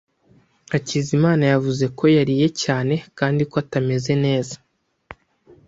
[0.71, 4.55] Hakizimana yavuze ko yariye cyane kandi ko atameze neza.